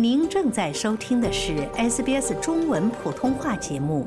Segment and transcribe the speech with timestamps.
[0.00, 4.06] 您正在收听的是 SBS 中文普通话节目。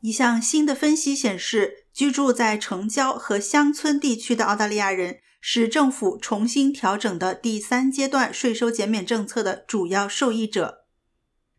[0.00, 10.86] 一项新的分析显示，居住在城郊和乡村地区的澳大利亚人是政府重新调整的第三阶段税收减免政策的主要受益者。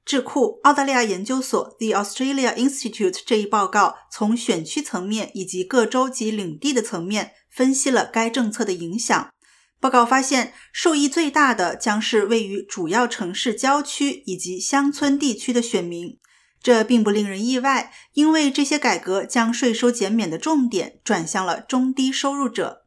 [0.04, 9.30] 智库澳大利亚研究所 The Australia Institute 这一报告从选区层面以及各州及领地的层面分析了该政策的影响。
[9.84, 16.18] 报告发现，受益最大的将是位于主要城市郊区以及乡村地区的选民。
[16.62, 22.86] 这并不令人意外，因为这些改革将税收减免的重点转向了中低收入者。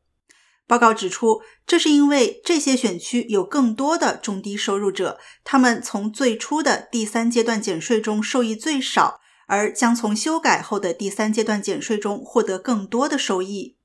[0.66, 13.75] 报告指出，这是因为这些选区有更多的中低收入者，他们从最初的第三阶段减税中受益最少，而将从修改后的第三阶段减税中获得更多的收益。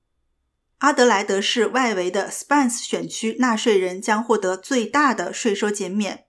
[0.81, 6.25] 阿德莱德市外围的 Spence 选区纳税人将获得最大的税收减免。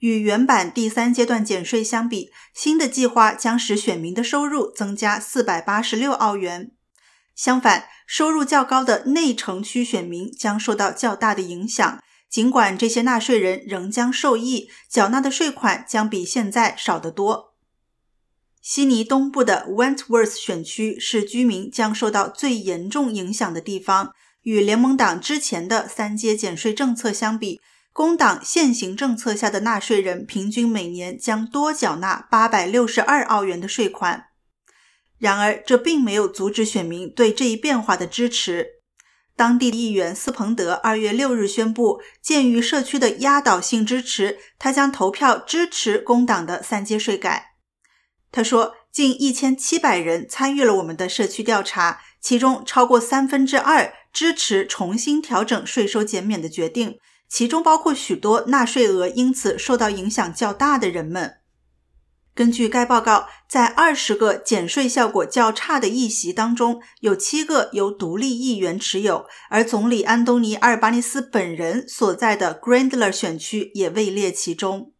[0.00, 6.72] 与原版第三阶段减税相比，新的计划将使选民的收入增加486澳元。
[7.36, 12.02] 相反，收入较高的内城区选民将受到较大的影响。
[12.28, 17.51] 尽管这些纳税人仍将受益，缴纳的税款将比现在少得多。
[18.62, 24.14] 悉尼东部的 Wentworth 选区是居民将受到最严重影响的地方。
[24.42, 27.60] 与联盟党之前的三阶减税政策相比，
[27.92, 34.26] 工党现行政策下的纳税人平均每年将多缴纳862澳元的税款。
[35.18, 38.66] 然而，这并没有阻止选民对这一变化的支持。
[39.36, 47.51] 当地议员斯彭德2月6日宣布，鉴于社区的压倒性支持，他将投票支持工党的三阶税改。
[48.32, 61.40] 他说，近一千七百人参与了我们的社区调查，其中超过三分之二支持重新调整税收减免的决定，其中包括许多纳税额因此受到影响较大的人们。
[62.34, 74.94] 根据该报告，在二十个减税效果较差的议席当中，有七个由独立议员持有，而总理安东尼·阿尔巴尼斯本人所在的 Grandler 选区也位列其中。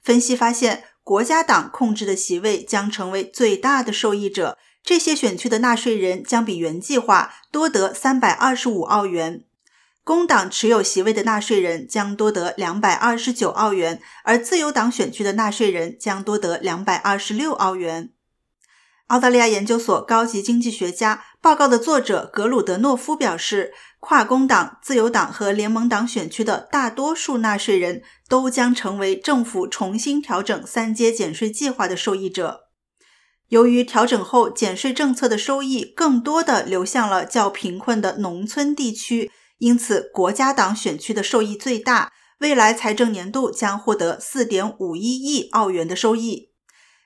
[0.00, 0.84] 分析发现。
[1.04, 9.44] 国家党控制的席位将成为最大的受益者，这些选区的纳税人将比原计划多得三百二十五澳元。
[10.02, 18.10] 工党持有席位的纳税人将多得两百二十九澳元，而自由党选区的纳税人将多得两百二十六澳元。
[19.08, 23.74] 澳大利亚研究所高级经济学家报告的作者格鲁德诺夫表示。
[24.06, 32.64] 跨工党、自由党和联盟党选区的大多数纳税人都将成为政府重新调整三阶减税计划的受益者。
[33.48, 46.50] 由于调整后减税政策的收益更多的流向了较贫困的农村地区，因此国家党选区的受益最大，未来财政年度将获得4.51亿澳元的收益。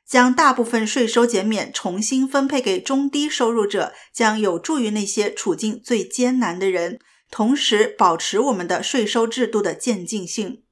[0.09, 6.99] 将大部分税收减免重新分配给中低收入者，将有助于那些处境最艰难的人，
[7.31, 10.63] 同时保持我们的税收制度的渐进性。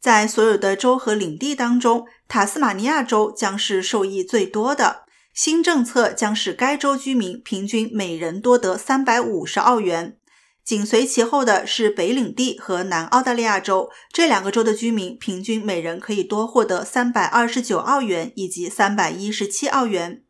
[0.00, 5.02] 在所有的州和领地当中，塔斯马尼亚州将是受益最多的。
[5.34, 10.18] 新政策将使该州居民平均每人多得三百五十澳元。
[10.64, 20.22] 紧随其后的是北领地和南澳大利亚州，这两个州的居民平均每人可以多获得三百二十九澳元以及三百一十七澳元。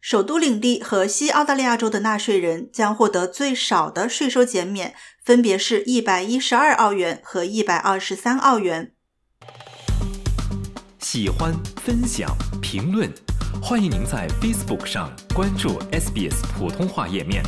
[0.00, 8.92] 首都领地和西澳大利亚州的纳税人将获得最少的税收减免，分别是一百一十二澳元和一百二十三澳元。
[10.98, 13.08] 喜欢、分享、评论，
[13.62, 17.44] 欢迎您在 Facebook 上关注 SBS 普通话页面。